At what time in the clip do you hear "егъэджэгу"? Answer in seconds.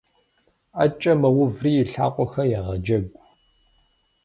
2.57-3.17